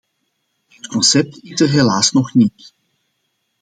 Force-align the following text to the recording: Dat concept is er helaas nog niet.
Dat 0.67 0.87
concept 0.87 1.43
is 1.43 1.59
er 1.61 1.69
helaas 1.69 2.11
nog 2.11 2.33
niet. 2.33 2.73